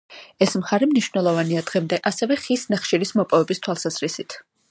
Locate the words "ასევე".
2.11-2.39